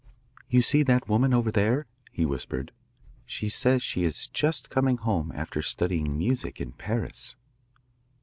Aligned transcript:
"You 0.49 0.63
see 0.63 0.81
that 0.81 1.07
woman 1.07 1.31
over 1.31 1.51
there? 1.51 1.85
"he 2.11 2.25
whispered. 2.25 2.71
"She 3.27 3.49
says 3.49 3.83
she 3.83 4.01
is 4.01 4.25
just 4.27 4.71
coming 4.71 4.97
home 4.97 5.31
after 5.35 5.61
studying 5.61 6.17
music 6.17 6.59
in 6.59 6.71
Paris." 6.71 7.35